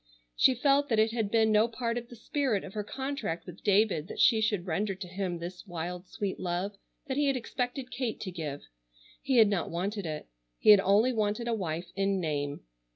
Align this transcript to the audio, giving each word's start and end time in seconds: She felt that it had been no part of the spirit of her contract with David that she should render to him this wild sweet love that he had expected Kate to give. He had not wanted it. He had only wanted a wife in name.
She 0.35 0.55
felt 0.55 0.89
that 0.89 0.97
it 0.97 1.11
had 1.11 1.29
been 1.29 1.51
no 1.51 1.67
part 1.67 1.95
of 1.95 2.09
the 2.09 2.15
spirit 2.15 2.63
of 2.63 2.73
her 2.73 2.83
contract 2.83 3.45
with 3.45 3.63
David 3.63 4.07
that 4.07 4.19
she 4.19 4.41
should 4.41 4.65
render 4.65 4.95
to 4.95 5.07
him 5.07 5.37
this 5.37 5.67
wild 5.67 6.07
sweet 6.07 6.39
love 6.39 6.75
that 7.05 7.17
he 7.17 7.27
had 7.27 7.37
expected 7.37 7.91
Kate 7.91 8.19
to 8.21 8.31
give. 8.31 8.63
He 9.21 9.37
had 9.37 9.47
not 9.47 9.69
wanted 9.69 10.07
it. 10.07 10.27
He 10.57 10.71
had 10.71 10.79
only 10.79 11.13
wanted 11.13 11.47
a 11.47 11.53
wife 11.53 11.91
in 11.95 12.19
name. 12.19 12.61